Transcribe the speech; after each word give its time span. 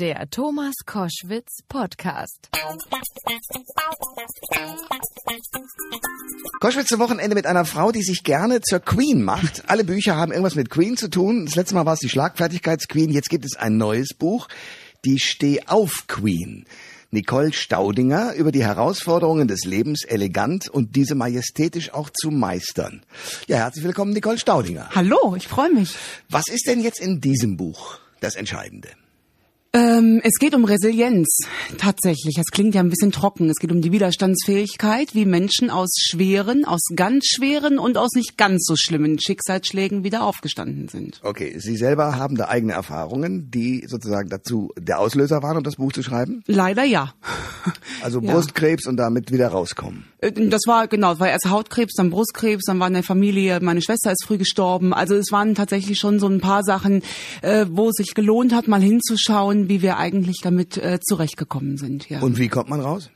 Der 0.00 0.30
Thomas 0.30 0.76
Koschwitz 0.86 1.58
Podcast. 1.68 2.48
Koschwitz 6.58 6.88
zum 6.88 7.00
Wochenende 7.00 7.34
mit 7.34 7.44
einer 7.44 7.66
Frau, 7.66 7.92
die 7.92 8.00
sich 8.00 8.24
gerne 8.24 8.62
zur 8.62 8.80
Queen 8.80 9.22
macht. 9.22 9.64
Alle 9.66 9.84
Bücher 9.84 10.16
haben 10.16 10.32
irgendwas 10.32 10.54
mit 10.54 10.70
Queen 10.70 10.96
zu 10.96 11.10
tun. 11.10 11.44
Das 11.44 11.54
letzte 11.54 11.74
Mal 11.74 11.84
war 11.84 11.92
es 11.92 12.00
die 12.00 12.08
Schlagfertigkeitsqueen. 12.08 13.10
Jetzt 13.10 13.28
gibt 13.28 13.44
es 13.44 13.56
ein 13.56 13.76
neues 13.76 14.14
Buch, 14.14 14.48
die 15.04 15.18
Steh 15.18 15.66
auf 15.66 16.06
Queen. 16.06 16.64
Nicole 17.10 17.52
Staudinger 17.52 18.32
über 18.36 18.52
die 18.52 18.64
Herausforderungen 18.64 19.48
des 19.48 19.66
Lebens 19.66 20.04
elegant 20.04 20.66
und 20.70 20.96
diese 20.96 21.14
majestätisch 21.14 21.92
auch 21.92 22.08
zu 22.08 22.30
meistern. 22.30 23.02
Ja, 23.48 23.58
herzlich 23.58 23.84
willkommen, 23.84 24.14
Nicole 24.14 24.38
Staudinger. 24.38 24.88
Hallo, 24.94 25.34
ich 25.36 25.46
freue 25.46 25.74
mich. 25.74 25.94
Was 26.30 26.44
ist 26.48 26.66
denn 26.66 26.80
jetzt 26.80 27.00
in 27.00 27.20
diesem 27.20 27.58
Buch 27.58 27.98
das 28.20 28.34
Entscheidende? 28.34 28.88
Ähm, 29.72 30.20
es 30.24 30.38
geht 30.40 30.54
um 30.56 30.64
Resilienz, 30.64 31.28
tatsächlich. 31.78 32.34
Das 32.34 32.46
klingt 32.46 32.74
ja 32.74 32.80
ein 32.80 32.88
bisschen 32.90 33.12
trocken. 33.12 33.48
Es 33.48 33.58
geht 33.58 33.70
um 33.70 33.80
die 33.80 33.92
Widerstandsfähigkeit, 33.92 35.14
wie 35.14 35.24
Menschen 35.24 35.70
aus 35.70 35.90
schweren, 35.96 36.64
aus 36.64 36.80
ganz 36.96 37.26
schweren 37.26 37.78
und 37.78 37.96
aus 37.96 38.10
nicht 38.16 38.36
ganz 38.36 38.64
so 38.66 38.74
schlimmen 38.74 39.20
Schicksalsschlägen 39.20 40.02
wieder 40.02 40.24
aufgestanden 40.24 40.88
sind. 40.88 41.20
Okay, 41.22 41.56
Sie 41.60 41.76
selber 41.76 42.16
haben 42.16 42.36
da 42.36 42.48
eigene 42.48 42.72
Erfahrungen, 42.72 43.52
die 43.52 43.84
sozusagen 43.86 44.28
dazu 44.28 44.72
der 44.76 44.98
Auslöser 44.98 45.40
waren, 45.44 45.56
um 45.56 45.62
das 45.62 45.76
Buch 45.76 45.92
zu 45.92 46.02
schreiben? 46.02 46.42
Leider 46.46 46.82
ja. 46.82 47.14
Also 48.02 48.20
Ja. 48.22 48.32
Brustkrebs 48.32 48.86
und 48.86 48.96
damit 48.96 49.30
wieder 49.30 49.48
rauskommen. 49.48 50.04
Äh, 50.18 50.32
Das 50.32 50.62
war 50.66 50.88
genau, 50.88 51.12
es 51.12 51.20
war 51.20 51.28
erst 51.28 51.50
Hautkrebs, 51.50 51.92
dann 51.94 52.08
Brustkrebs, 52.08 52.64
dann 52.64 52.80
war 52.80 52.86
in 52.88 52.94
der 52.94 53.02
Familie, 53.02 53.60
meine 53.60 53.82
Schwester 53.82 54.10
ist 54.10 54.24
früh 54.26 54.38
gestorben. 54.38 54.94
Also 54.94 55.14
es 55.14 55.30
waren 55.30 55.54
tatsächlich 55.54 55.98
schon 55.98 56.18
so 56.18 56.26
ein 56.26 56.40
paar 56.40 56.62
Sachen, 56.64 57.02
äh, 57.42 57.66
wo 57.68 57.90
es 57.90 57.96
sich 57.96 58.14
gelohnt 58.14 58.54
hat, 58.54 58.66
mal 58.66 58.80
hinzuschauen, 58.80 59.59
wie 59.68 59.82
wir 59.82 59.98
eigentlich 59.98 60.38
damit 60.42 60.76
äh, 60.76 60.98
zurechtgekommen 61.00 61.76
sind. 61.76 62.08
Ja. 62.08 62.20
Und 62.20 62.38
wie 62.38 62.48
kommt 62.48 62.68
man 62.68 62.80
raus? 62.80 63.10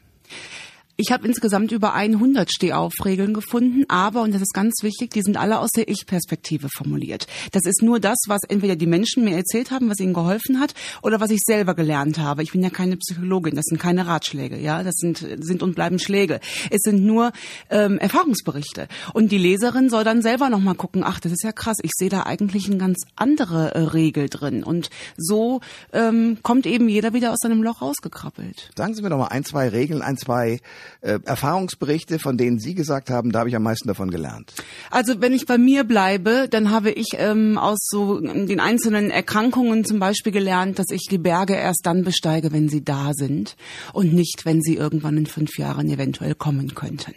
Ich 0.97 1.11
habe 1.11 1.27
insgesamt 1.27 1.73
über 1.73 1.93
100 1.93 2.53
Stehaufregeln 2.53 3.35
gefunden, 3.35 3.85
aber, 3.89 4.23
und 4.23 4.33
das 4.33 4.43
ist 4.43 4.55
ganz 4.55 4.75
wichtig, 4.83 5.11
die 5.11 5.23
sind 5.23 5.37
alle 5.37 5.59
aus 5.59 5.71
der 5.71 5.89
Ich-Perspektive 5.89 6.69
formuliert. 6.73 7.27
Das 7.51 7.63
ist 7.65 7.83
nur 7.83 7.99
das, 7.99 8.17
was 8.29 8.43
entweder 8.49 8.77
die 8.77 8.87
Menschen 8.87 9.25
mir 9.25 9.37
erzählt 9.37 9.73
haben, 9.73 9.91
was 9.91 9.99
ihnen 9.99 10.15
geholfen 10.15 10.61
hat, 10.61 10.73
oder 11.03 11.19
was 11.19 11.33
ich 11.33 11.41
selber 11.45 11.75
gelernt 11.75 12.19
habe. 12.19 12.45
Ich 12.45 12.53
bin 12.53 12.63
ja 12.63 12.71
keine 12.71 12.97
Psychologin, 12.97 13.57
das 13.57 13.65
sind 13.65 13.79
keine 13.79 14.07
Ratschläge, 14.07 14.57
ja, 14.57 14.85
das 14.85 14.95
sind, 14.95 15.27
sind 15.41 15.65
und 15.65 15.75
bleiben 15.75 15.99
Schläge. 15.99 16.39
Es 16.71 16.83
sind 16.83 17.03
nur 17.03 17.33
ähm, 17.71 17.99
Erfahrungsberichte. 17.99 18.87
Und 19.15 19.33
die 19.33 19.39
Leserin 19.39 19.91
soll 19.91 20.05
dann 20.05 20.23
selber 20.23 20.49
nochmal 20.49 20.77
gucken, 20.77 21.03
ach, 21.05 21.19
das 21.19 21.33
ist 21.33 21.43
ja 21.43 21.51
krass, 21.51 21.79
ich 21.83 21.91
sehe 21.97 22.09
da 22.09 22.23
eigentlich 22.23 22.67
eine 22.67 22.79
ganz 22.79 23.03
andere 23.17 23.75
äh, 23.75 23.81
Regel 23.81 24.29
drin. 24.29 24.63
Und 24.63 24.91
so 25.17 25.61
ähm, 25.93 26.39
kommt 26.45 26.67
eben 26.67 26.89
jeder 26.89 27.15
wieder 27.15 27.33
aus 27.33 27.39
seinem 27.43 27.65
Loch 27.65 27.83
rausgekrabbelt. 27.83 28.71
Sagen 28.77 28.95
Sie 28.95 29.03
mir 29.03 29.11
doch 29.11 29.19
mal 29.19 29.27
ein, 29.27 29.45
zwei 29.45 29.69
Regeln, 29.69 30.01
ein, 30.01 30.17
zwei 30.17 30.61
äh, 31.01 31.19
Erfahrungsberichte, 31.25 32.19
von 32.19 32.37
denen 32.37 32.59
Sie 32.59 32.75
gesagt 32.75 33.11
haben, 33.11 33.33
da 33.33 33.41
habe 33.41 33.49
ich 33.49 33.57
am 33.57 33.63
meisten 33.63 33.89
davon 33.89 34.11
gelernt. 34.11 34.53
Also 34.91 35.21
wenn 35.21 35.33
ich 35.33 35.47
bei 35.47 35.59
mir 35.59 35.85
bleibe, 35.85 36.49
dann 36.51 36.71
habe 36.71 36.91
ich 36.91 37.09
ähm, 37.19 37.59
aus 37.59 37.79
so 37.91 38.21
den 38.21 38.61
einzelnen 38.61 39.11
Erkrankungen 39.11 39.85
zum 39.85 39.99
Beispiel 39.99 40.33
gelernt, 40.33 40.79
dass 40.79 40.91
ich 40.91 41.07
die 41.11 41.19
Berge 41.19 41.55
erst 41.55 41.81
dann 41.85 42.05
besteige, 42.05 42.53
wenn 42.53 42.69
sie 42.69 42.85
da 42.85 43.13
sind 43.13 43.57
und 43.93 44.13
nicht, 44.13 44.43
wenn 44.45 44.63
sie 44.63 44.77
irgendwann 44.77 45.17
in 45.17 45.27
fünf 45.27 45.59
Jahren 45.59 45.89
eventuell 45.89 46.35
kommen 46.35 46.75
könnten. 46.75 47.15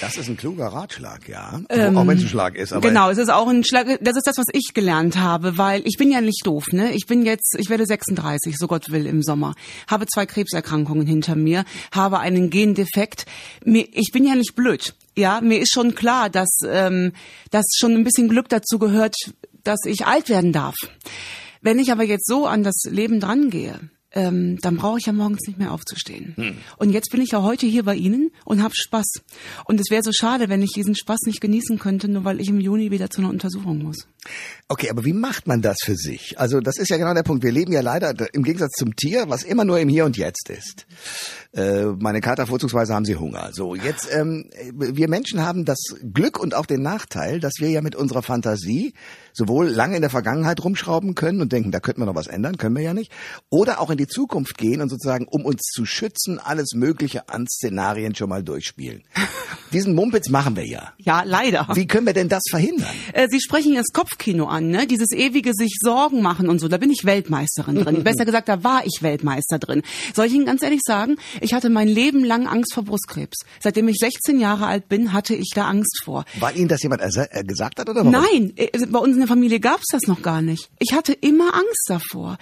Das 0.00 0.16
ist 0.16 0.28
ein 0.28 0.36
kluger 0.36 0.66
Ratschlag, 0.66 1.28
ja. 1.28 1.60
Wo 1.68 1.98
auch 1.98 2.06
wenn 2.06 2.18
es 2.18 2.24
ein 2.24 2.28
Schlag 2.28 2.56
ist, 2.56 2.72
aber 2.72 2.86
genau, 2.86 3.10
es 3.10 3.18
ist 3.18 3.30
auch 3.30 3.48
ein 3.48 3.64
Schlag. 3.64 3.86
Das 4.00 4.16
ist 4.16 4.26
das, 4.26 4.36
was 4.36 4.46
ich 4.52 4.72
gelernt 4.74 5.16
habe, 5.16 5.58
weil 5.58 5.82
ich 5.84 5.96
bin 5.98 6.10
ja 6.10 6.20
nicht 6.20 6.46
doof, 6.46 6.66
ne? 6.72 6.92
Ich 6.92 7.06
bin 7.06 7.24
jetzt, 7.24 7.56
ich 7.58 7.70
werde 7.70 7.86
36, 7.86 8.56
so 8.58 8.66
Gott 8.66 8.90
will, 8.90 9.06
im 9.06 9.22
Sommer. 9.22 9.54
Habe 9.88 10.06
zwei 10.06 10.26
Krebserkrankungen 10.26 11.06
hinter 11.06 11.36
mir, 11.36 11.64
habe 11.92 12.18
einen 12.20 12.50
Gendefekt. 12.50 13.26
Ich 13.64 14.10
bin 14.12 14.24
ja 14.24 14.34
nicht 14.34 14.54
blöd. 14.54 14.94
Ja, 15.16 15.40
mir 15.40 15.60
ist 15.60 15.72
schon 15.72 15.94
klar, 15.94 16.28
dass, 16.28 16.58
ähm, 16.66 17.12
dass 17.50 17.64
schon 17.76 17.92
ein 17.92 18.04
bisschen 18.04 18.28
Glück 18.28 18.48
dazu 18.48 18.78
gehört, 18.78 19.14
dass 19.62 19.80
ich 19.86 20.06
alt 20.06 20.28
werden 20.28 20.52
darf. 20.52 20.74
Wenn 21.60 21.78
ich 21.78 21.92
aber 21.92 22.02
jetzt 22.02 22.26
so 22.26 22.46
an 22.46 22.62
das 22.62 22.82
Leben 22.84 23.20
drangehe, 23.20 23.78
ähm, 24.14 24.58
dann 24.60 24.76
brauche 24.76 24.98
ich 24.98 25.06
ja 25.06 25.12
morgens 25.12 25.46
nicht 25.46 25.58
mehr 25.58 25.72
aufzustehen. 25.72 26.34
Und 26.78 26.90
jetzt 26.90 27.10
bin 27.10 27.20
ich 27.20 27.32
ja 27.32 27.42
heute 27.42 27.66
hier 27.66 27.82
bei 27.82 27.96
Ihnen 27.96 28.30
und 28.44 28.62
habe 28.62 28.74
Spaß. 28.74 29.06
Und 29.66 29.80
es 29.80 29.90
wäre 29.90 30.02
so 30.02 30.12
schade, 30.12 30.48
wenn 30.48 30.62
ich 30.62 30.72
diesen 30.72 30.94
Spaß 30.94 31.22
nicht 31.26 31.40
genießen 31.40 31.78
könnte, 31.78 32.08
nur 32.08 32.24
weil 32.24 32.40
ich 32.40 32.48
im 32.48 32.60
Juni 32.60 32.90
wieder 32.90 33.10
zu 33.10 33.20
einer 33.20 33.30
Untersuchung 33.30 33.82
muss. 33.82 34.06
okay, 34.68 34.88
aber 34.88 35.04
wie 35.04 35.12
macht 35.12 35.46
man 35.46 35.62
das 35.62 35.78
für 35.82 35.96
sich? 35.96 36.38
Also 36.38 36.60
das 36.60 36.78
ist 36.78 36.90
ja 36.90 36.96
genau 36.96 37.12
der 37.12 37.24
Punkt. 37.24 37.42
Wir 37.42 37.52
leben 37.52 37.72
ja 37.72 37.80
leider 37.80 38.14
im 38.32 38.44
Gegensatz 38.44 38.72
zum 38.78 38.94
Tier, 38.94 39.24
was 39.28 39.42
immer 39.42 39.64
nur 39.64 39.78
im 39.80 39.88
Hier 39.88 40.04
und 40.04 40.16
Jetzt 40.16 40.48
ist. 40.48 40.86
Äh, 41.52 41.86
meine 41.98 42.20
Kater 42.20 42.46
vorzugsweise 42.46 42.94
haben 42.94 43.04
sie 43.04 43.16
Hunger. 43.16 43.50
So, 43.52 43.74
jetzt 43.74 44.08
ähm, 44.12 44.50
wir 44.72 45.08
Menschen 45.08 45.42
haben 45.42 45.64
das 45.64 45.78
Glück 46.12 46.38
und 46.38 46.54
auch 46.54 46.66
den 46.66 46.82
Nachteil, 46.82 47.40
dass 47.40 47.54
wir 47.58 47.70
ja 47.70 47.82
mit 47.82 47.96
unserer 47.96 48.22
Fantasie 48.22 48.94
sowohl 49.34 49.68
lange 49.68 49.96
in 49.96 50.00
der 50.00 50.10
Vergangenheit 50.10 50.64
rumschrauben 50.64 51.14
können 51.14 51.40
und 51.40 51.52
denken, 51.52 51.72
da 51.72 51.80
könnten 51.80 52.00
wir 52.00 52.06
noch 52.06 52.14
was 52.14 52.28
ändern, 52.28 52.56
können 52.56 52.76
wir 52.76 52.82
ja 52.82 52.94
nicht, 52.94 53.12
oder 53.50 53.80
auch 53.80 53.90
in 53.90 53.98
die 53.98 54.06
Zukunft 54.06 54.56
gehen 54.56 54.80
und 54.80 54.88
sozusagen, 54.88 55.26
um 55.28 55.44
uns 55.44 55.62
zu 55.62 55.84
schützen, 55.84 56.38
alles 56.38 56.72
Mögliche 56.74 57.28
an 57.28 57.46
Szenarien 57.46 58.14
schon 58.14 58.28
mal 58.28 58.42
durchspielen. 58.42 59.02
Diesen 59.72 59.94
Mumpitz 59.94 60.28
machen 60.28 60.54
wir 60.54 60.64
ja. 60.64 60.92
Ja, 60.98 61.24
leider. 61.24 61.66
Wie 61.74 61.88
können 61.88 62.06
wir 62.06 62.12
denn 62.12 62.28
das 62.28 62.44
verhindern? 62.48 62.94
Äh, 63.12 63.26
Sie 63.28 63.40
sprechen 63.40 63.74
das 63.74 63.88
Kopfkino 63.92 64.46
an, 64.46 64.68
ne? 64.68 64.86
Dieses 64.86 65.10
ewige 65.10 65.52
sich 65.52 65.78
Sorgen 65.82 66.22
machen 66.22 66.48
und 66.48 66.60
so. 66.60 66.68
Da 66.68 66.76
bin 66.76 66.90
ich 66.90 67.04
Weltmeisterin 67.04 67.82
drin. 67.82 68.04
Besser 68.04 68.24
gesagt, 68.24 68.48
da 68.48 68.62
war 68.62 68.86
ich 68.86 69.02
Weltmeister 69.02 69.58
drin. 69.58 69.82
Soll 70.14 70.26
ich 70.26 70.34
Ihnen 70.34 70.46
ganz 70.46 70.62
ehrlich 70.62 70.80
sagen? 70.84 71.16
Ich 71.40 71.54
hatte 71.54 71.70
mein 71.70 71.88
Leben 71.88 72.24
lang 72.24 72.46
Angst 72.46 72.72
vor 72.72 72.84
Brustkrebs. 72.84 73.38
Seitdem 73.60 73.88
ich 73.88 73.96
16 73.98 74.38
Jahre 74.38 74.66
alt 74.66 74.88
bin, 74.88 75.12
hatte 75.12 75.34
ich 75.34 75.50
da 75.54 75.66
Angst 75.66 76.02
vor. 76.04 76.24
Weil 76.38 76.56
Ihnen 76.56 76.68
das 76.68 76.82
jemand 76.82 77.02
äh, 77.02 77.42
gesagt 77.42 77.80
hat 77.80 77.88
oder 77.88 78.04
warum? 78.04 78.12
Nein, 78.12 78.52
äh, 78.54 78.68
bei 78.86 78.98
uns 79.00 79.16
in 79.16 79.23
der 79.24 79.28
Familie 79.30 79.58
gab's 79.58 79.86
das 79.90 80.02
noch 80.02 80.20
gar 80.20 80.42
nicht. 80.42 80.68
Ich 80.78 80.92
hatte 80.92 81.14
immer 81.14 81.54
Angst 81.54 81.86
davor. 81.86 82.36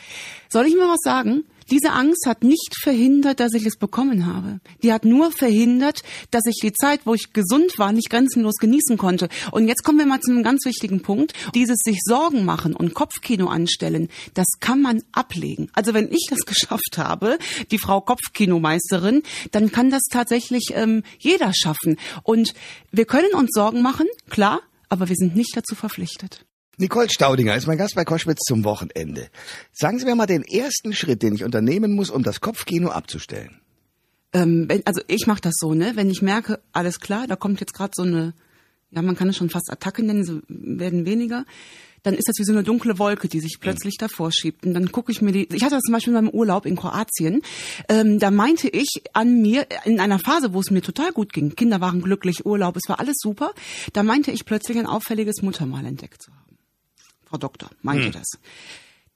Soll 0.48 0.66
ich 0.66 0.74
mir 0.74 0.88
was 0.88 0.98
sagen? 1.04 1.44
Diese 1.70 1.92
Angst 1.92 2.26
hat 2.26 2.42
nicht 2.42 2.74
verhindert, 2.82 3.38
dass 3.38 3.54
ich 3.54 3.64
es 3.64 3.76
bekommen 3.76 4.26
habe. 4.26 4.58
Die 4.82 4.92
hat 4.92 5.04
nur 5.04 5.30
verhindert, 5.30 6.02
dass 6.32 6.42
ich 6.44 6.56
die 6.60 6.72
Zeit, 6.72 7.02
wo 7.04 7.14
ich 7.14 7.32
gesund 7.32 7.78
war, 7.78 7.92
nicht 7.92 8.10
grenzenlos 8.10 8.56
genießen 8.56 8.98
konnte. 8.98 9.28
Und 9.52 9.68
jetzt 9.68 9.84
kommen 9.84 10.00
wir 10.00 10.06
mal 10.06 10.18
zu 10.18 10.32
einem 10.32 10.42
ganz 10.42 10.64
wichtigen 10.64 11.02
Punkt. 11.02 11.34
Dieses 11.54 11.78
sich 11.84 12.00
Sorgen 12.02 12.44
machen 12.44 12.74
und 12.74 12.94
Kopfkino 12.94 13.46
anstellen, 13.46 14.08
das 14.34 14.48
kann 14.58 14.82
man 14.82 15.04
ablegen. 15.12 15.70
Also 15.74 15.94
wenn 15.94 16.10
ich 16.10 16.26
das 16.28 16.40
geschafft 16.46 16.98
habe, 16.98 17.38
die 17.70 17.78
Frau 17.78 18.00
Kopfkinomeisterin, 18.00 19.22
dann 19.52 19.70
kann 19.70 19.88
das 19.88 20.02
tatsächlich 20.10 20.72
ähm, 20.74 21.04
jeder 21.20 21.52
schaffen. 21.54 21.96
Und 22.24 22.54
wir 22.90 23.04
können 23.04 23.34
uns 23.34 23.50
Sorgen 23.52 23.82
machen, 23.82 24.08
klar, 24.28 24.62
aber 24.88 25.08
wir 25.08 25.16
sind 25.16 25.34
nicht 25.36 25.56
dazu 25.56 25.74
verpflichtet. 25.74 26.44
Nicole 26.78 27.10
Staudinger 27.10 27.54
ist 27.54 27.66
mein 27.66 27.76
Gast 27.76 27.94
bei 27.94 28.04
Koschwitz 28.04 28.40
zum 28.46 28.64
Wochenende. 28.64 29.28
Sagen 29.72 29.98
Sie 29.98 30.06
mir 30.06 30.14
mal 30.14 30.26
den 30.26 30.42
ersten 30.42 30.94
Schritt, 30.94 31.22
den 31.22 31.34
ich 31.34 31.44
unternehmen 31.44 31.94
muss, 31.94 32.08
um 32.10 32.22
das 32.22 32.40
Kopfkino 32.40 32.88
abzustellen. 32.88 33.60
Ähm, 34.32 34.64
wenn, 34.68 34.86
also 34.86 35.02
ich 35.06 35.26
mache 35.26 35.42
das 35.42 35.54
so, 35.58 35.74
ne? 35.74 35.92
Wenn 35.96 36.10
ich 36.10 36.22
merke, 36.22 36.60
alles 36.72 36.98
klar, 36.98 37.26
da 37.26 37.36
kommt 37.36 37.60
jetzt 37.60 37.74
gerade 37.74 37.92
so 37.94 38.02
eine, 38.02 38.32
ja, 38.90 39.02
man 39.02 39.16
kann 39.16 39.28
es 39.28 39.36
schon 39.36 39.50
fast 39.50 39.70
Attacke 39.70 40.02
nennen, 40.02 40.24
so 40.24 40.40
werden 40.48 41.04
weniger. 41.04 41.44
Dann 42.02 42.14
ist 42.14 42.26
das 42.26 42.38
wie 42.38 42.44
so 42.44 42.52
eine 42.52 42.64
dunkle 42.64 42.98
Wolke, 42.98 43.28
die 43.28 43.38
sich 43.38 43.58
plötzlich 43.60 43.96
davor 43.96 44.32
schiebt. 44.32 44.66
Und 44.66 44.74
dann 44.74 44.90
gucke 44.90 45.12
ich 45.12 45.22
mir 45.22 45.30
die. 45.30 45.46
Ich 45.54 45.62
hatte 45.62 45.76
das 45.76 45.82
zum 45.82 45.92
Beispiel 45.92 46.12
in 46.12 46.24
meinem 46.24 46.34
Urlaub 46.34 46.66
in 46.66 46.74
Kroatien. 46.74 47.42
Ähm, 47.88 48.18
da 48.18 48.32
meinte 48.32 48.68
ich 48.68 49.02
an 49.12 49.40
mir 49.40 49.66
in 49.84 50.00
einer 50.00 50.18
Phase, 50.18 50.52
wo 50.52 50.60
es 50.60 50.70
mir 50.70 50.82
total 50.82 51.12
gut 51.12 51.32
ging. 51.32 51.54
Kinder 51.54 51.80
waren 51.80 52.00
glücklich, 52.00 52.44
Urlaub, 52.44 52.76
es 52.76 52.88
war 52.88 52.98
alles 52.98 53.16
super. 53.18 53.52
Da 53.92 54.02
meinte 54.02 54.32
ich 54.32 54.46
plötzlich 54.46 54.78
ein 54.78 54.86
auffälliges 54.86 55.42
Muttermal 55.42 55.86
entdeckt 55.86 56.22
zu 56.22 56.32
haben. 56.32 56.41
Frau 57.32 57.38
Doktor 57.38 57.70
meinte 57.80 58.10
das. 58.10 58.26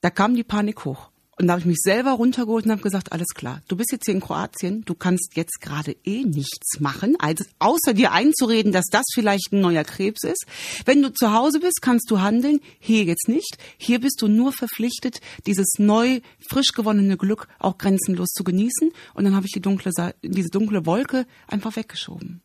Da 0.01 0.09
kam 0.09 0.35
die 0.35 0.43
Panik 0.43 0.85
hoch. 0.85 1.11
Und 1.39 1.45
da 1.45 1.53
habe 1.53 1.59
ich 1.59 1.67
mich 1.67 1.77
selber 1.77 2.13
runtergeholt 2.13 2.65
und 2.65 2.71
habe 2.71 2.81
gesagt, 2.81 3.11
alles 3.11 3.27
klar, 3.35 3.61
du 3.67 3.75
bist 3.75 3.91
jetzt 3.91 4.05
hier 4.05 4.15
in 4.15 4.21
Kroatien, 4.21 4.83
du 4.85 4.95
kannst 4.95 5.35
jetzt 5.35 5.61
gerade 5.61 5.95
eh 6.03 6.23
nichts 6.23 6.79
machen, 6.79 7.15
als, 7.19 7.47
außer 7.59 7.93
dir 7.93 8.11
einzureden, 8.11 8.71
dass 8.71 8.85
das 8.91 9.03
vielleicht 9.13 9.51
ein 9.51 9.61
neuer 9.61 9.83
Krebs 9.83 10.23
ist. 10.23 10.47
Wenn 10.85 11.03
du 11.03 11.13
zu 11.13 11.33
Hause 11.33 11.59
bist, 11.59 11.83
kannst 11.83 12.09
du 12.09 12.21
handeln, 12.21 12.59
hier 12.79 13.03
jetzt 13.03 13.27
nicht. 13.27 13.59
Hier 13.77 13.99
bist 13.99 14.19
du 14.23 14.27
nur 14.27 14.51
verpflichtet, 14.51 15.21
dieses 15.45 15.75
neu, 15.77 16.21
frisch 16.49 16.71
gewonnene 16.71 17.17
Glück 17.17 17.47
auch 17.59 17.77
grenzenlos 17.77 18.29
zu 18.29 18.43
genießen. 18.43 18.91
Und 19.13 19.23
dann 19.23 19.35
habe 19.35 19.45
ich 19.45 19.51
die 19.51 19.61
dunkle, 19.61 19.91
diese 20.23 20.49
dunkle 20.49 20.87
Wolke 20.87 21.27
einfach 21.45 21.75
weggeschoben. 21.75 22.41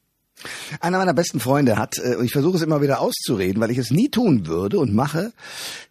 Einer 0.81 0.99
meiner 0.99 1.15
besten 1.15 1.41
Freunde 1.41 1.77
hat, 1.77 1.99
äh, 1.99 2.17
und 2.17 2.25
ich 2.25 2.33
versuche 2.33 2.57
es 2.57 2.63
immer 2.63 2.83
wieder 2.83 3.01
auszureden, 3.01 3.61
weil 3.61 3.71
ich 3.71 3.79
es 3.79 3.91
nie 3.91 4.09
tun 4.09 4.47
würde 4.47 4.79
und 4.79 4.95
mache, 4.95 5.33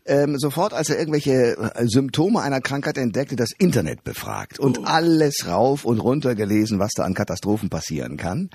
ähm, 0.06 0.38
sofort, 0.38 0.74
als 0.74 0.90
er 0.90 1.00
irgendwelche 1.00 1.58
äh, 1.58 1.88
Symptome 1.88 2.42
einer 2.42 2.62
Krankheit 2.62 2.98
entdeckte, 2.98 3.36
das 3.36 3.52
Internet 3.58 4.04
befragt 4.04 4.60
und 4.60 4.88
alles 4.88 5.48
rauf 5.48 5.86
und 5.86 6.00
runter 6.00 6.36
gelesen, 6.36 6.80
was 6.80 6.92
da 6.96 7.04
an 7.04 7.14
Katastrophen 7.14 7.70
passieren 7.70 8.18
kann. 8.18 8.50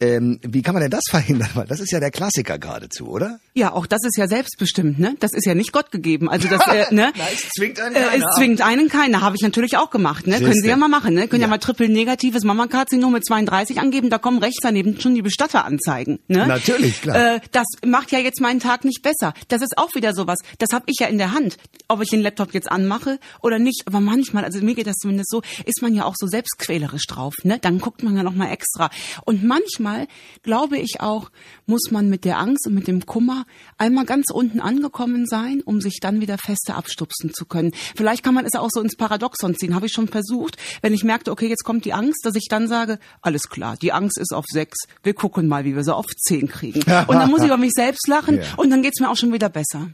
Ähm, 0.00 0.38
wie 0.42 0.62
kann 0.62 0.74
man 0.74 0.82
denn 0.82 0.90
das 0.92 1.04
verhindern? 1.10 1.48
Weil 1.54 1.66
das 1.66 1.80
ist 1.80 1.90
ja 1.90 1.98
der 2.00 2.10
Klassiker 2.10 2.58
geradezu, 2.58 3.08
oder? 3.08 3.40
Ja, 3.54 3.72
auch 3.72 3.86
das 3.86 4.00
ist 4.04 4.16
ja 4.16 4.28
selbstbestimmt, 4.28 4.98
ne? 5.00 5.16
Das 5.18 5.32
ist 5.32 5.44
ja 5.44 5.54
nicht 5.54 5.72
Gott 5.72 5.90
gegeben. 5.90 6.28
Also 6.28 6.46
das, 6.48 6.60
äh, 6.68 6.94
ne? 6.94 7.12
Na, 7.16 7.24
es 7.32 7.48
zwingt 7.56 7.80
einen 7.80 7.96
Äh, 7.96 8.00
keiner. 8.00 8.14
es 8.28 8.36
zwingt 8.36 8.60
einen 8.62 8.88
keiner. 8.88 9.20
Habe 9.22 9.34
ich 9.36 9.42
natürlich 9.42 9.76
auch 9.76 9.90
gemacht, 9.90 10.26
ne? 10.28 10.34
Können 10.36 10.46
Sie 10.52 10.60
Siehste. 10.60 10.68
ja 10.68 10.76
mal 10.76 10.88
machen, 10.88 11.14
ne? 11.14 11.26
Können 11.26 11.40
ja, 11.42 11.46
Ja. 11.48 11.50
mal 11.50 11.58
triple 11.58 11.88
negatives 11.88 12.44
Mammakarzinom 12.44 13.12
mit 13.12 13.26
32 13.26 13.80
angeben. 13.80 14.08
Da 14.10 14.18
kommen 14.18 14.38
rechts 14.38 14.58
daneben 14.62 15.00
schon 15.00 15.14
die 15.16 15.22
Bestatteranzeigen, 15.22 16.20
ne? 16.28 16.46
Natürlich, 16.46 17.02
klar. 17.02 17.34
Äh, 17.36 17.40
das 17.50 17.66
macht 17.84 18.12
ja 18.12 18.20
jetzt 18.20 18.40
meinen 18.40 18.60
Tag 18.60 18.84
nicht 18.84 19.02
besser. 19.02 19.34
Das 19.48 19.62
ist 19.62 19.76
auch 19.78 19.94
wieder 19.96 20.14
sowas. 20.14 20.38
Das 20.58 20.68
habe 20.72 20.84
ich 20.86 20.96
ja 21.00 21.08
in 21.08 21.18
der 21.18 21.32
Hand, 21.32 21.56
ob 21.88 22.00
ich 22.02 22.10
den 22.10 22.20
Laptop 22.20 22.54
jetzt 22.54 22.70
anmache 22.70 23.18
oder 23.42 23.58
nicht. 23.58 23.82
Aber 23.86 23.98
manchmal, 23.98 24.44
also 24.44 24.60
mir 24.60 24.74
geht 24.76 24.86
das 24.86 24.96
zumindest 24.96 25.30
so, 25.30 25.42
ist 25.64 25.82
man 25.82 25.92
ja 25.94 26.04
auch 26.04 26.14
so 26.16 26.28
selbstquälerisch 26.28 27.06
drauf, 27.08 27.34
ne? 27.42 27.58
Dann 27.60 27.80
guckt 27.80 28.04
man 28.04 28.16
ja 28.16 28.22
noch 28.22 28.34
mal 28.34 28.50
extra. 28.52 28.90
Und 29.24 29.42
manchmal 29.88 30.06
glaube 30.42 30.78
ich 30.78 31.00
auch, 31.00 31.30
muss 31.66 31.90
man 31.90 32.08
mit 32.08 32.24
der 32.24 32.38
Angst 32.38 32.66
und 32.66 32.74
mit 32.74 32.88
dem 32.88 33.06
Kummer 33.06 33.44
einmal 33.76 34.04
ganz 34.04 34.30
unten 34.30 34.60
angekommen 34.60 35.26
sein, 35.26 35.60
um 35.64 35.80
sich 35.80 35.98
dann 36.00 36.20
wieder 36.20 36.38
fester 36.38 36.76
abstupsen 36.76 37.32
zu 37.34 37.44
können. 37.44 37.72
Vielleicht 37.96 38.22
kann 38.22 38.34
man 38.34 38.46
es 38.46 38.54
auch 38.54 38.70
so 38.70 38.80
ins 38.80 38.96
Paradoxon 38.96 39.56
ziehen. 39.56 39.74
Habe 39.74 39.86
ich 39.86 39.92
schon 39.92 40.08
versucht, 40.08 40.56
wenn 40.82 40.94
ich 40.94 41.04
merkte, 41.04 41.30
okay, 41.30 41.48
jetzt 41.48 41.64
kommt 41.64 41.84
die 41.84 41.92
Angst, 41.92 42.24
dass 42.24 42.34
ich 42.34 42.46
dann 42.48 42.68
sage, 42.68 42.98
alles 43.22 43.42
klar, 43.48 43.76
die 43.80 43.92
Angst 43.92 44.18
ist 44.18 44.32
auf 44.32 44.44
sechs. 44.48 44.78
Wir 45.02 45.14
gucken 45.14 45.48
mal, 45.48 45.64
wie 45.64 45.76
wir 45.76 45.84
sie 45.84 45.94
auf 45.94 46.06
zehn 46.06 46.48
kriegen. 46.48 46.80
Und 46.80 47.14
dann 47.16 47.30
muss 47.30 47.40
ich 47.40 47.46
über 47.46 47.56
mich 47.56 47.72
selbst 47.74 48.06
lachen 48.08 48.28
Ja. 48.38 48.44
und 48.56 48.70
dann 48.70 48.82
geht's 48.82 49.00
mir 49.00 49.10
auch 49.10 49.16
schon 49.16 49.32
wieder 49.32 49.48
besser. 49.48 49.88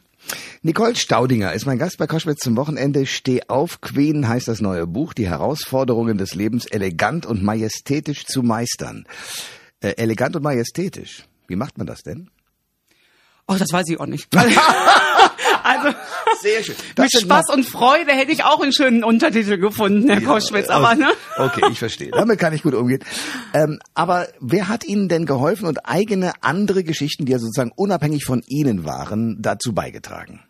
Nicole 0.63 0.97
Staudinger 0.97 1.53
ist 1.53 1.67
mein 1.67 1.79
Gast 1.79 1.99
bei 1.99 2.07
Koschwitz 2.07 2.41
zum 2.41 2.57
Wochenende. 2.57 3.07
Steh 3.07 3.43
auf, 3.49 3.81
Queen 3.81 4.27
heißt 4.27 4.49
das 4.49 4.61
neue 4.61 4.87
Buch. 4.87 5.13
Die 5.13 5.29
Herausforderungen 5.29 6.17
des 6.19 6.35
Lebens 6.35 6.67
elegant 6.67 7.27
und 7.27 7.43
majestätisch 7.43 8.25
zu 8.25 8.43
meistern. 8.43 9.07
Äh, 9.85 9.97
elegant 9.99 10.35
und 10.35 10.43
majestätisch. 10.43 11.25
Wie 11.47 11.57
macht 11.57 11.77
man 11.77 11.87
das 11.87 12.03
denn? 12.03 12.31
Oh, 13.47 13.55
das 13.59 13.71
weiß 13.71 13.87
ich 13.91 14.01
auch 14.01 14.07
nicht. 14.07 14.27
also 15.63 15.95
Sehr 16.41 16.63
schön. 16.63 16.75
mit 16.97 17.13
Spaß 17.13 17.51
und 17.53 17.65
Freude 17.65 18.13
hätte 18.13 18.33
ich 18.33 18.45
auch 18.45 18.63
einen 18.63 18.73
schönen 18.73 19.05
Untertitel 19.05 19.59
gefunden, 19.59 20.09
Herr 20.09 20.23
Koschwitz. 20.23 20.71
Aber 20.71 20.95
ne? 20.95 21.09
Okay, 21.37 21.67
ich 21.71 21.79
verstehe. 21.79 22.11
Damit 22.13 22.39
kann 22.39 22.55
ich 22.55 22.63
gut 22.63 22.73
umgehen. 22.73 23.05
Ähm, 23.53 23.79
aber 23.93 24.29
wer 24.41 24.69
hat 24.69 24.85
Ihnen 24.85 25.11
denn 25.11 25.27
geholfen 25.27 25.67
und 25.67 25.85
eigene 25.85 26.33
andere 26.41 26.83
Geschichten, 26.83 27.27
die 27.27 27.33
ja 27.33 27.39
sozusagen 27.39 27.73
unabhängig 27.77 28.25
von 28.25 28.43
Ihnen 28.47 28.87
waren, 28.87 29.37
dazu 29.43 29.75
beigetragen? 29.75 30.41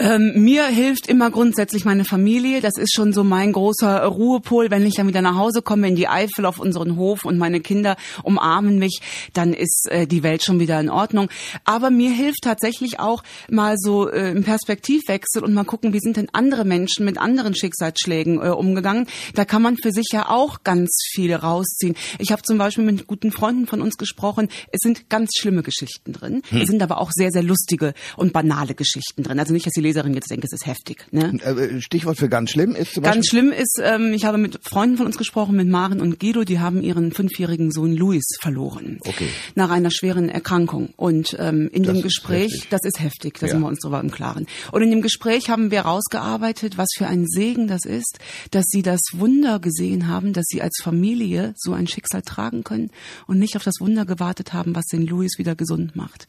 Ähm, 0.00 0.32
mir 0.34 0.66
hilft 0.66 1.08
immer 1.08 1.30
grundsätzlich 1.30 1.84
meine 1.84 2.06
Familie. 2.06 2.62
Das 2.62 2.78
ist 2.78 2.94
schon 2.94 3.12
so 3.12 3.22
mein 3.22 3.52
großer 3.52 4.02
Ruhepol. 4.02 4.70
Wenn 4.70 4.86
ich 4.86 4.94
dann 4.94 5.06
wieder 5.06 5.20
nach 5.20 5.36
Hause 5.36 5.60
komme 5.60 5.88
in 5.88 5.94
die 5.94 6.08
Eifel 6.08 6.46
auf 6.46 6.58
unseren 6.58 6.96
Hof 6.96 7.26
und 7.26 7.36
meine 7.36 7.60
Kinder 7.60 7.96
umarmen 8.22 8.78
mich, 8.78 9.02
dann 9.34 9.52
ist 9.52 9.88
äh, 9.90 10.06
die 10.06 10.22
Welt 10.22 10.42
schon 10.42 10.58
wieder 10.58 10.80
in 10.80 10.88
Ordnung. 10.88 11.28
Aber 11.64 11.90
mir 11.90 12.12
hilft 12.12 12.44
tatsächlich 12.44 12.98
auch 12.98 13.22
mal 13.50 13.74
so 13.76 14.08
äh, 14.08 14.30
ein 14.30 14.42
Perspektivwechsel 14.42 15.44
und 15.44 15.52
mal 15.52 15.64
gucken, 15.64 15.92
wie 15.92 16.00
sind 16.00 16.16
denn 16.16 16.30
andere 16.32 16.64
Menschen 16.64 17.04
mit 17.04 17.18
anderen 17.18 17.54
Schicksalsschlägen 17.54 18.40
äh, 18.40 18.48
umgegangen. 18.48 19.06
Da 19.34 19.44
kann 19.44 19.60
man 19.60 19.76
für 19.76 19.92
sich 19.92 20.06
ja 20.12 20.30
auch 20.30 20.64
ganz 20.64 20.88
viel 21.12 21.34
rausziehen. 21.34 21.94
Ich 22.18 22.32
habe 22.32 22.40
zum 22.40 22.56
Beispiel 22.56 22.84
mit 22.84 23.06
guten 23.06 23.32
Freunden 23.32 23.66
von 23.66 23.82
uns 23.82 23.98
gesprochen. 23.98 24.48
Es 24.72 24.80
sind 24.82 25.10
ganz 25.10 25.32
schlimme 25.38 25.62
Geschichten 25.62 26.14
drin. 26.14 26.40
Es 26.50 26.68
sind 26.68 26.82
aber 26.82 27.02
auch 27.02 27.10
sehr, 27.12 27.30
sehr 27.30 27.42
lustige 27.42 27.92
und 28.16 28.32
banale 28.32 28.74
Geschichten 28.74 29.24
drin. 29.24 29.38
Also 29.38 29.52
nicht, 29.52 29.66
dass 29.66 29.74
die 29.74 29.89
Leserin 29.90 30.14
jetzt 30.14 30.30
denkt, 30.30 30.44
es 30.44 30.52
ist 30.52 30.66
heftig. 30.66 31.06
Ne? 31.10 31.38
Äh, 31.42 31.80
Stichwort 31.80 32.16
für 32.18 32.28
ganz 32.28 32.50
schlimm 32.50 32.74
ist 32.76 32.94
zum 32.94 33.02
Ganz 33.02 33.16
Beispiel. 33.16 33.30
schlimm 33.40 33.52
ist, 33.52 33.80
ähm, 33.82 34.12
ich 34.12 34.24
habe 34.24 34.38
mit 34.38 34.58
Freunden 34.62 34.96
von 34.96 35.06
uns 35.06 35.18
gesprochen, 35.18 35.56
mit 35.56 35.68
Maren 35.68 36.00
und 36.00 36.20
Guido, 36.20 36.44
die 36.44 36.60
haben 36.60 36.82
ihren 36.82 37.12
fünfjährigen 37.12 37.72
Sohn 37.72 37.96
Luis 37.96 38.24
verloren. 38.40 38.98
Okay. 39.06 39.28
Nach 39.54 39.70
einer 39.70 39.90
schweren 39.90 40.28
Erkrankung. 40.28 40.90
Und 40.96 41.36
ähm, 41.38 41.68
in 41.72 41.82
Das 41.82 41.94
dem 41.94 42.02
Gespräch, 42.02 42.52
heftig. 42.52 42.68
das 42.70 42.80
ist 42.84 43.00
heftig, 43.00 43.38
da 43.40 43.46
Ja. 43.46 43.52
sind 43.52 43.62
wir 43.62 43.68
uns 43.68 43.80
drüber 43.80 44.00
im 44.00 44.10
Klaren. 44.10 44.46
Und 44.72 44.82
in 44.82 44.90
dem 44.90 45.02
Gespräch 45.02 45.50
haben 45.50 45.70
wir 45.70 45.82
rausgearbeitet, 45.82 46.78
was 46.78 46.88
für 46.96 47.06
ein 47.06 47.26
Segen 47.26 47.66
das 47.66 47.84
ist, 47.84 48.18
dass 48.52 48.64
sie 48.68 48.82
das 48.82 49.00
Wunder 49.12 49.58
gesehen 49.58 50.06
haben, 50.08 50.32
dass 50.32 50.44
sie 50.48 50.62
als 50.62 50.78
Familie 50.82 51.54
so 51.56 51.72
ein 51.72 51.86
Schicksal 51.86 52.22
tragen 52.22 52.64
können 52.64 52.90
und 53.26 53.38
nicht 53.38 53.56
auf 53.56 53.64
das 53.64 53.74
Wunder 53.80 54.04
gewartet 54.04 54.52
haben, 54.52 54.74
was 54.76 54.86
den 54.86 55.06
Luis 55.06 55.38
wieder 55.38 55.54
gesund 55.54 55.96
macht. 55.96 56.26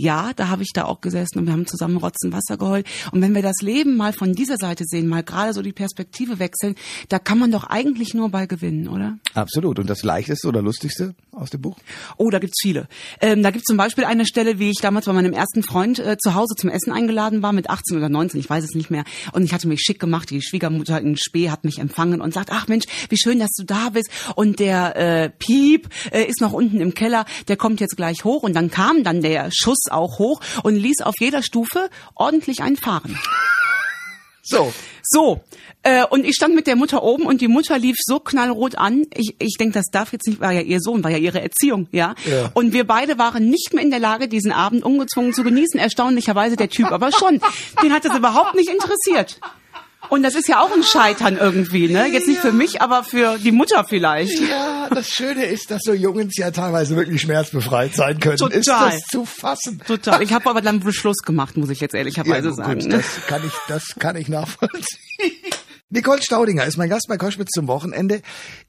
Ja, 0.00 0.30
da 0.36 0.48
habe 0.48 0.62
ich 0.62 0.70
da 0.72 0.84
auch 0.84 1.00
gesessen 1.00 1.38
und 1.40 1.46
wir 1.46 1.52
haben 1.52 1.66
zusammen 1.66 1.96
Rotzen 1.96 2.32
Wasser 2.32 2.56
geheult. 2.56 2.86
Und 3.12 3.22
wenn 3.22 3.34
wir 3.34 3.42
das 3.42 3.56
Leben 3.62 3.96
mal 3.96 4.12
von 4.12 4.32
dieser 4.32 4.56
Seite 4.56 4.84
sehen, 4.86 5.08
mal 5.08 5.22
gerade 5.22 5.52
so 5.52 5.62
die 5.62 5.72
Perspektive 5.72 6.38
wechseln, 6.38 6.74
da 7.08 7.18
kann 7.18 7.38
man 7.38 7.50
doch 7.50 7.64
eigentlich 7.64 8.14
nur 8.14 8.30
bei 8.30 8.46
gewinnen, 8.46 8.88
oder? 8.88 9.18
Absolut. 9.34 9.78
Und 9.78 9.88
das 9.88 10.02
leichteste 10.02 10.48
oder 10.48 10.62
lustigste 10.62 11.14
aus 11.38 11.50
dem 11.50 11.60
Buch? 11.60 11.76
Oh, 12.16 12.30
da 12.30 12.38
gibt's 12.38 12.58
viele. 12.60 12.88
Ähm, 13.20 13.42
da 13.42 13.50
gibt's 13.50 13.66
zum 13.66 13.76
Beispiel 13.76 14.04
eine 14.04 14.26
Stelle, 14.26 14.58
wie 14.58 14.70
ich 14.70 14.78
damals 14.80 15.06
bei 15.06 15.12
meinem 15.12 15.32
ersten 15.32 15.62
Freund 15.62 15.98
äh, 15.98 16.16
zu 16.18 16.34
Hause 16.34 16.54
zum 16.56 16.70
Essen 16.70 16.92
eingeladen 16.92 17.42
war, 17.42 17.52
mit 17.52 17.70
18 17.70 17.96
oder 17.96 18.08
19, 18.08 18.40
ich 18.40 18.50
weiß 18.50 18.64
es 18.64 18.74
nicht 18.74 18.90
mehr. 18.90 19.04
Und 19.32 19.44
ich 19.44 19.52
hatte 19.52 19.68
mich 19.68 19.80
schick 19.80 20.00
gemacht. 20.00 20.30
Die 20.30 20.42
Schwiegermutter 20.42 21.00
in 21.00 21.16
Spee 21.16 21.50
hat 21.50 21.64
mich 21.64 21.78
empfangen 21.78 22.20
und 22.20 22.34
sagt, 22.34 22.50
ach 22.52 22.68
Mensch, 22.68 22.86
wie 23.08 23.18
schön, 23.18 23.38
dass 23.38 23.50
du 23.56 23.64
da 23.64 23.90
bist. 23.90 24.10
Und 24.34 24.60
der 24.60 24.96
äh, 24.96 25.30
Piep 25.30 25.88
äh, 26.10 26.24
ist 26.24 26.40
noch 26.40 26.52
unten 26.52 26.80
im 26.80 26.94
Keller, 26.94 27.24
der 27.48 27.56
kommt 27.56 27.80
jetzt 27.80 27.96
gleich 27.96 28.24
hoch. 28.24 28.42
Und 28.42 28.54
dann 28.54 28.70
kam 28.70 29.04
dann 29.04 29.22
der 29.22 29.50
Schuss 29.52 29.84
auch 29.90 30.18
hoch 30.18 30.40
und 30.62 30.76
ließ 30.76 31.00
auf 31.02 31.14
jeder 31.18 31.42
Stufe 31.42 31.88
ordentlich 32.14 32.62
einfahren. 32.62 33.18
So. 34.48 34.72
So, 35.02 35.40
äh, 35.82 36.04
und 36.04 36.26
ich 36.26 36.34
stand 36.34 36.54
mit 36.54 36.66
der 36.66 36.76
Mutter 36.76 37.02
oben 37.02 37.24
und 37.24 37.40
die 37.40 37.48
Mutter 37.48 37.78
lief 37.78 37.96
so 37.98 38.18
knallrot 38.18 38.76
an. 38.76 39.06
Ich, 39.14 39.36
ich 39.38 39.56
denke, 39.58 39.74
das 39.74 39.86
darf 39.90 40.12
jetzt 40.12 40.26
nicht, 40.26 40.40
war 40.40 40.52
ja 40.52 40.60
ihr 40.60 40.80
Sohn, 40.80 41.02
war 41.04 41.10
ja 41.10 41.18
ihre 41.18 41.40
Erziehung, 41.40 41.88
ja? 41.92 42.14
Ja. 42.30 42.50
Und 42.54 42.72
wir 42.72 42.86
beide 42.86 43.18
waren 43.18 43.48
nicht 43.48 43.72
mehr 43.72 43.82
in 43.82 43.90
der 43.90 44.00
Lage, 44.00 44.28
diesen 44.28 44.52
Abend 44.52 44.84
ungezwungen 44.84 45.32
zu 45.32 45.44
genießen. 45.44 45.78
Erstaunlicherweise 45.78 46.56
der 46.56 46.68
Typ 46.68 46.90
aber 46.90 47.10
schon. 47.12 47.40
Den 47.82 47.92
hat 47.92 48.04
es 48.04 48.14
überhaupt 48.14 48.54
nicht 48.54 48.70
interessiert. 48.70 49.40
Und 50.08 50.22
das 50.22 50.34
ist 50.34 50.48
ja 50.48 50.60
auch 50.60 50.72
ein 50.72 50.82
Scheitern 50.82 51.36
irgendwie, 51.36 51.88
ne? 51.88 52.06
Jetzt 52.06 52.28
nicht 52.28 52.40
für 52.40 52.52
mich, 52.52 52.80
aber 52.80 53.04
für 53.04 53.38
die 53.38 53.52
Mutter 53.52 53.84
vielleicht. 53.84 54.38
Ja, 54.40 54.88
das 54.90 55.08
Schöne 55.08 55.44
ist, 55.44 55.70
dass 55.70 55.82
so 55.84 55.92
Jungens 55.92 56.36
ja 56.36 56.50
teilweise 56.50 56.96
wirklich 56.96 57.20
schmerzbefreit 57.20 57.94
sein 57.94 58.18
können. 58.18 58.38
Total. 58.38 58.58
Ist 58.58 58.68
das 58.68 59.00
zu 59.10 59.24
fassen? 59.24 59.80
Total. 59.86 60.22
Ich 60.22 60.32
habe 60.32 60.48
aber 60.48 60.60
dann 60.60 60.80
Beschluss 60.80 61.18
gemacht, 61.18 61.56
muss 61.56 61.70
ich 61.70 61.80
jetzt 61.80 61.94
ehrlicherweise 61.94 62.48
gut, 62.48 62.56
sagen. 62.56 62.80
ne? 62.88 62.96
das 62.96 63.26
kann 63.26 63.42
ich, 63.46 63.52
das 63.68 63.94
kann 63.98 64.16
ich 64.16 64.28
nachvollziehen. 64.28 64.82
Nicole 65.90 66.22
Staudinger 66.22 66.64
ist 66.66 66.76
mein 66.76 66.90
Gast 66.90 67.06
bei 67.08 67.16
Koschwitz 67.16 67.50
zum 67.50 67.66
Wochenende. 67.66 68.20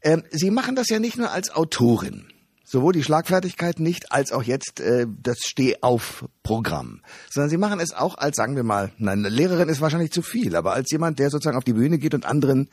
Ähm, 0.02 0.24
Sie 0.32 0.52
machen 0.52 0.76
das 0.76 0.88
ja 0.90 1.00
nicht 1.00 1.18
nur 1.18 1.32
als 1.32 1.54
Autorin. 1.54 2.28
Sowohl 2.72 2.94
die 2.94 3.04
Schlagfertigkeit 3.04 3.80
nicht, 3.80 4.12
als 4.12 4.32
auch 4.32 4.44
jetzt 4.44 4.80
äh, 4.80 5.08
das 5.24 5.40
Steh-auf-Programm. 5.40 7.02
Sondern 7.28 7.50
Sie 7.50 7.58
machen 7.58 7.80
es 7.80 7.94
auch 7.94 8.16
als, 8.16 8.36
sagen 8.36 8.56
wir 8.56 8.62
mal, 8.62 8.92
nein, 9.00 9.20
eine 9.20 9.30
Lehrerin 9.30 9.70
ist 9.70 9.82
wahrscheinlich 9.82 10.12
zu 10.12 10.22
viel, 10.22 10.56
aber 10.56 10.74
als 10.74 10.92
jemand, 10.92 11.18
der 11.18 11.32
sozusagen 11.32 11.58
auf 11.58 11.64
die 11.64 11.74
Bühne 11.74 11.98
geht 11.98 12.14
und 12.14 12.28
anderen 12.28 12.70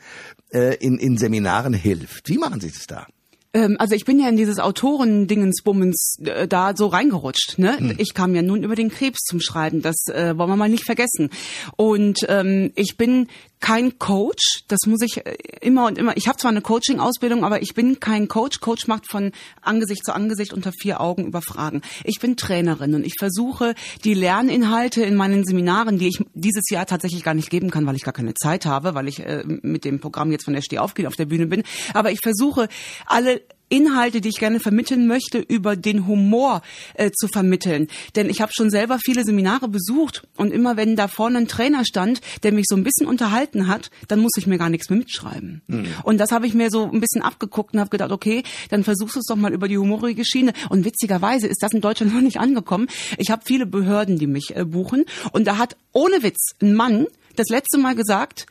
äh, 0.51 0.75
in, 0.75 0.99
in 0.99 1.17
Seminaren 1.17 1.73
hilft. 1.73 2.29
Wie 2.29 2.37
machen 2.37 2.61
Sie 2.61 2.69
das 2.69 2.85
da? 2.85 3.07
Ähm, 3.53 3.75
also 3.79 3.95
ich 3.95 4.05
bin 4.05 4.19
ja 4.19 4.29
in 4.29 4.37
dieses 4.37 4.59
Autoren-Dingensbummens 4.59 6.19
äh, 6.23 6.47
da 6.47 6.75
so 6.75 6.87
reingerutscht. 6.87 7.57
Ne? 7.57 7.77
Hm. 7.79 7.95
Ich 7.97 8.13
kam 8.13 8.35
ja 8.35 8.43
nun 8.43 8.63
über 8.63 8.75
den 8.75 8.89
Krebs 8.89 9.19
zum 9.25 9.39
Schreiben, 9.39 9.81
das 9.81 9.95
äh, 10.09 10.37
wollen 10.37 10.49
wir 10.49 10.55
mal 10.55 10.69
nicht 10.69 10.85
vergessen. 10.85 11.29
Und 11.75 12.19
ähm, 12.27 12.71
ich 12.75 12.97
bin 12.97 13.27
kein 13.59 13.97
Coach, 13.97 14.63
das 14.67 14.81
muss 14.85 15.01
ich 15.01 15.25
äh, 15.25 15.35
immer 15.61 15.87
und 15.87 15.97
immer. 15.97 16.15
Ich 16.15 16.27
habe 16.27 16.37
zwar 16.37 16.51
eine 16.51 16.61
Coaching-Ausbildung, 16.61 17.43
aber 17.43 17.61
ich 17.61 17.73
bin 17.73 17.99
kein 17.99 18.27
Coach. 18.27 18.59
Coach 18.59 18.87
macht 18.87 19.09
von 19.09 19.31
Angesicht 19.61 20.05
zu 20.05 20.13
Angesicht 20.13 20.53
unter 20.53 20.71
vier 20.71 21.01
Augen 21.01 21.25
über 21.25 21.41
Fragen. 21.41 21.81
Ich 22.03 22.19
bin 22.19 22.37
Trainerin 22.37 22.93
und 22.93 23.05
ich 23.05 23.15
versuche 23.17 23.73
die 24.03 24.13
Lerninhalte 24.13 25.03
in 25.03 25.15
meinen 25.15 25.45
Seminaren, 25.45 25.97
die 25.97 26.07
ich 26.07 26.19
dieses 26.33 26.69
Jahr 26.69 26.85
tatsächlich 26.85 27.23
gar 27.23 27.33
nicht 27.33 27.49
geben 27.49 27.71
kann, 27.71 27.85
weil 27.85 27.95
ich 27.95 28.03
gar 28.03 28.13
keine 28.13 28.35
Zeit 28.35 28.65
habe, 28.65 28.93
weil 28.93 29.07
ich 29.07 29.19
äh, 29.19 29.43
mit 29.45 29.85
dem 29.85 29.99
Programm 29.99 30.31
jetzt 30.31 30.45
von 30.45 30.53
der 30.53 30.61
Steh 30.61 30.77
aufgehen 30.77 31.07
auf 31.07 31.15
der 31.15 31.25
Bühne 31.25 31.47
bin. 31.47 31.63
Aber 31.93 32.11
ich 32.11 32.19
versuche 32.21 32.67
alle 33.05 33.41
Inhalte, 33.69 34.21
die 34.21 34.29
ich 34.29 34.39
gerne 34.39 34.59
vermitteln 34.59 35.07
möchte, 35.07 35.39
über 35.39 35.75
den 35.75 36.07
Humor 36.07 36.61
äh, 36.93 37.11
zu 37.11 37.27
vermitteln. 37.27 37.87
Denn 38.15 38.29
ich 38.29 38.41
habe 38.41 38.51
schon 38.53 38.69
selber 38.69 38.99
viele 39.03 39.23
Seminare 39.23 39.67
besucht 39.67 40.27
und 40.37 40.51
immer 40.51 40.77
wenn 40.77 40.95
da 40.95 41.07
vorne 41.07 41.39
ein 41.39 41.47
Trainer 41.47 41.85
stand, 41.85 42.21
der 42.43 42.51
mich 42.53 42.65
so 42.67 42.75
ein 42.75 42.83
bisschen 42.83 43.07
unterhalten 43.07 43.67
hat, 43.67 43.89
dann 44.07 44.19
muss 44.19 44.31
ich 44.37 44.47
mir 44.47 44.57
gar 44.57 44.69
nichts 44.69 44.89
mehr 44.89 44.99
mitschreiben. 44.99 45.61
Und 46.03 46.17
das 46.19 46.31
habe 46.31 46.47
ich 46.47 46.53
mir 46.53 46.69
so 46.69 46.89
ein 46.89 46.99
bisschen 46.99 47.21
abgeguckt 47.21 47.73
und 47.73 47.79
habe 47.79 47.89
gedacht, 47.89 48.11
okay, 48.11 48.43
dann 48.69 48.83
versuchst 48.83 49.15
du 49.15 49.19
es 49.19 49.25
doch 49.25 49.35
mal 49.35 49.53
über 49.53 49.67
die 49.67 49.77
humorige 49.77 50.25
Schiene. 50.25 50.53
Und 50.69 50.85
witzigerweise 50.85 51.47
ist 51.47 51.61
das 51.61 51.73
in 51.73 51.81
Deutschland 51.81 52.13
noch 52.15 52.21
nicht 52.21 52.39
angekommen. 52.39 52.87
Ich 53.17 53.31
habe 53.31 53.43
viele 53.45 53.65
Behörden, 53.65 54.17
die 54.17 54.27
mich 54.27 54.55
äh, 54.55 54.65
buchen 54.65 55.05
und 55.31 55.45
da 55.45 55.57
hat 55.57 55.75
ohne 55.91 56.23
Witz 56.23 56.55
ein 56.61 56.73
Mann 56.73 57.07
das 57.35 57.49
letzte 57.49 57.77
Mal 57.77 57.95
gesagt, 57.95 58.45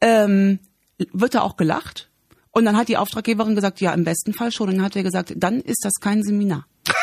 ähm, 0.00 0.58
wird 1.12 1.34
da 1.34 1.40
auch 1.40 1.56
gelacht? 1.56 2.09
Und 2.52 2.64
dann 2.64 2.76
hat 2.76 2.88
die 2.88 2.96
Auftraggeberin 2.96 3.54
gesagt, 3.54 3.80
ja, 3.80 3.92
im 3.92 4.04
besten 4.04 4.34
Fall 4.34 4.50
schon. 4.52 4.68
Und 4.68 4.76
dann 4.76 4.84
hat 4.84 4.96
er 4.96 5.02
gesagt, 5.02 5.32
dann 5.36 5.60
ist 5.60 5.84
das 5.84 5.94
kein 6.00 6.22
Seminar. 6.22 6.66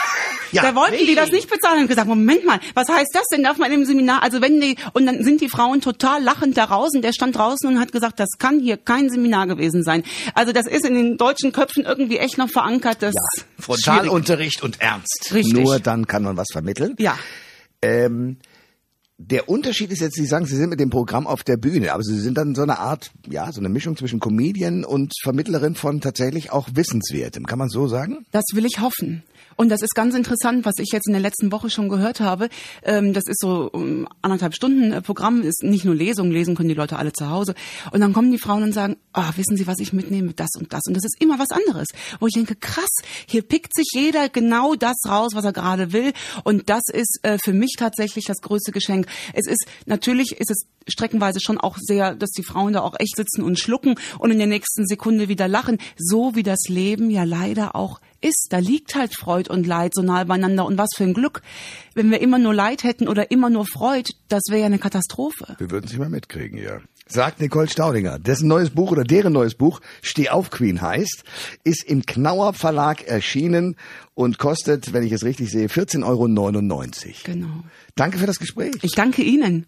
Ja, 0.54 0.62
da 0.62 0.76
wollten 0.76 1.06
die 1.06 1.14
das 1.14 1.30
nicht 1.32 1.50
bezahlen 1.50 1.82
und 1.82 1.88
gesagt, 1.88 2.08
Moment 2.08 2.46
mal, 2.46 2.62
was 2.74 2.88
heißt 2.88 3.10
das 3.14 3.24
denn? 3.32 3.44
Darf 3.44 3.58
man 3.58 3.70
im 3.72 3.84
Seminar, 3.84 4.24
also 4.24 4.42
wenn 4.42 4.62
die, 4.62 4.78
und 4.94 5.06
dann 5.06 5.22
sind 5.24 5.42
die 5.42 5.50
Frauen 5.50 5.82
total 5.82 6.24
lachend 6.24 6.58
da 6.58 6.68
draußen, 6.68 7.02
der 7.02 7.12
stand 7.12 7.36
draußen 7.36 7.68
und 7.68 7.82
hat 7.82 7.92
gesagt, 7.92 8.18
das 8.20 8.30
kann 8.40 8.62
hier 8.62 8.78
kein 8.78 9.10
Seminar 9.10 9.48
gewesen 9.48 9.84
sein. 9.84 10.04
Also 10.36 10.54
das 10.54 10.66
ist 10.66 10.86
in 10.86 10.94
den 10.94 11.18
deutschen 11.18 11.52
Köpfen 11.52 11.84
irgendwie 11.84 12.18
echt 12.18 12.38
noch 12.38 12.50
verankert, 12.50 13.02
das 13.02 13.14
Ja, 13.14 13.44
Frontalunterricht 13.60 14.64
und 14.64 14.80
Ernst. 14.80 15.32
Richtig. 15.34 15.54
Nur 15.54 15.80
dann 15.80 16.08
kann 16.08 16.24
man 16.24 16.38
was 16.38 16.48
vermitteln. 16.52 16.96
Ja. 16.98 17.18
Ähm, 17.82 18.38
der 19.18 19.50
Unterschied 19.50 19.92
ist 19.92 20.00
jetzt, 20.00 20.16
Sie 20.16 20.26
sagen, 20.26 20.46
Sie 20.46 20.56
sind 20.56 20.70
mit 20.70 20.80
dem 20.80 20.90
Programm 20.90 21.26
auf 21.26 21.44
der 21.44 21.58
Bühne, 21.58 21.94
aber 21.94 22.04
Sie 22.04 22.20
sind 22.20 22.38
dann 22.38 22.54
so 22.54 22.62
eine 22.62 22.80
Art, 22.80 23.12
ja, 23.28 23.52
so 23.52 23.60
eine 23.60 23.70
Mischung 23.70 23.98
zwischen 23.98 24.20
Comedian 24.20 24.86
und 24.86 25.14
Vermittlerin 25.22 25.76
von 25.76 26.02
tatsächlich 26.02 26.52
auch 26.52 26.70
Wissenswertem. 26.74 27.46
Kann 27.46 27.58
man 27.58 27.70
so 27.70 27.88
sagen? 27.88 28.26
Das 28.32 28.46
will 28.54 28.66
ich 28.66 28.80
hoffen. 28.80 29.24
Und 29.56 29.70
das 29.70 29.82
ist 29.82 29.96
ganz 29.96 30.16
interessant, 30.16 30.66
was 30.66 30.76
ich 30.80 30.90
jetzt 30.92 31.08
in 31.08 31.14
der 31.14 31.22
letzten 31.22 31.52
Woche 31.52 31.70
schon 31.70 31.90
gehört 31.90 32.20
habe. 32.20 32.50
Ähm, 32.84 33.14
das 33.14 33.24
ist 33.28 33.40
so 33.40 33.70
um, 33.72 34.08
anderthalb 34.22 34.56
Stunden 34.56 34.92
äh, 34.92 35.02
Programm, 35.02 35.42
ist 35.42 35.64
nicht 35.64 35.86
nur 35.86 35.96
Lesung, 35.96 36.32
lesen 36.32 36.56
können 36.56 36.70
die 36.70 36.76
Leute 36.76 36.98
alle 36.98 37.14
zu 37.14 37.30
Hause. 37.30 37.56
Und 37.92 38.02
dann 38.02 38.14
kommen 38.14 38.32
die 38.32 38.38
Frauen 38.38 38.64
und 38.64 38.74
sagen, 38.74 38.98
ah, 39.14 39.32
wissen 39.36 39.58
Sie, 39.58 39.68
was 39.68 39.80
ich 39.80 39.94
mitnehme? 39.94 40.34
Das 40.34 40.50
und 40.58 40.72
das. 40.74 40.82
Und 40.88 40.96
das 40.96 41.04
ist 41.04 41.18
immer 41.20 41.40
was 41.40 41.50
anderes. 41.52 41.88
Wo 42.20 42.28
ich 42.28 42.34
denke, 42.34 42.56
krass, 42.56 42.90
hier 43.28 43.42
pickt 43.42 43.76
sich 43.76 43.88
jeder 43.94 44.30
genau 44.30 44.76
das 44.76 44.98
raus, 45.08 45.32
was 45.34 45.46
er 45.46 45.54
gerade 45.54 45.94
will. 45.94 46.14
Und 46.44 46.70
das 46.70 46.84
ist 46.92 47.20
äh, 47.24 47.38
für 47.44 47.54
mich 47.54 47.76
tatsächlich 47.78 48.26
das 48.26 48.42
größte 48.42 48.72
Geschenk. 48.72 49.08
Es 49.34 49.48
ist, 49.48 49.66
natürlich 49.86 50.34
ist 50.40 50.52
es 50.52 50.66
streckenweise 50.88 51.40
schon 51.42 51.58
auch 51.58 51.78
sehr, 51.80 52.16
dass 52.16 52.32
die 52.32 52.44
Frauen 52.44 52.74
da 52.74 52.82
auch 52.82 52.96
echt 53.00 53.16
sitzen 53.16 53.44
und 53.44 53.60
schlucken 53.60 53.96
und 54.20 54.32
in 54.32 54.38
der 54.38 54.48
nächsten 54.48 54.86
Sekunde 54.88 55.28
wieder 55.28 55.48
lachen. 55.48 55.78
So 55.98 56.36
wie 56.36 56.44
das 56.44 56.68
Leben 56.68 57.10
ja 57.10 57.24
leider 57.24 57.76
auch 57.76 58.00
ist. 58.22 58.48
Da 58.50 58.60
liegt 58.60 58.96
halt 58.96 59.14
Freud 59.16 59.50
und 59.50 59.68
Leid 59.68 59.94
so 59.94 60.02
nahe 60.02 60.26
beieinander. 60.26 60.66
Und 60.66 60.78
was 60.78 60.90
für 60.96 61.04
ein 61.04 61.14
Glück. 61.14 61.42
Wenn 61.94 62.12
wir 62.12 62.22
immer 62.22 62.40
nur 62.40 62.54
Leid 62.54 62.84
hätten 62.84 63.08
oder 63.08 63.32
immer 63.32 63.50
nur 63.50 63.66
Freud, 63.66 64.12
das 64.28 64.44
wäre 64.50 64.62
ja 64.62 64.66
eine 64.68 64.80
Katastrophe. 64.80 65.56
Wir 65.58 65.72
würden 65.72 65.86
es 65.86 65.98
mehr 65.98 66.10
mitkriegen, 66.10 66.58
ja. 66.58 66.80
Sagt 67.08 67.40
Nicole 67.40 67.70
Staudinger. 67.70 68.20
Dessen 68.20 68.48
neues 68.48 68.70
Buch 68.70 68.92
oder 68.92 69.04
deren 69.04 69.34
neues 69.34 69.56
Buch, 69.56 69.80
Steh 70.02 70.30
auf 70.30 70.50
Queen 70.50 70.82
heißt, 70.82 71.24
ist 71.64 71.84
im 71.84 72.06
Knauer 72.06 72.54
Verlag 72.54 73.04
erschienen 73.08 73.78
und 74.14 74.38
kostet, 74.40 74.92
wenn 74.92 75.04
ich 75.04 75.14
es 75.14 75.24
richtig 75.24 75.50
sehe, 75.50 75.68
14,99 75.68 76.04
Euro. 76.06 77.16
Genau. 77.24 77.64
Danke 77.96 78.18
für 78.18 78.26
das 78.26 78.40
Gespräch. 78.40 78.76
Ich 78.82 78.92
danke 78.92 79.22
Ihnen. 79.24 79.68